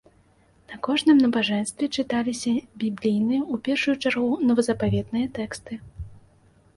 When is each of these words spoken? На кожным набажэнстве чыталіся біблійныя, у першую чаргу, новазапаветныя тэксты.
На 0.69 0.77
кожным 0.85 1.17
набажэнстве 1.25 1.89
чыталіся 1.99 2.53
біблійныя, 2.83 3.41
у 3.57 3.59
першую 3.67 3.93
чаргу, 4.07 4.31
новазапаветныя 4.53 5.27
тэксты. 5.39 5.73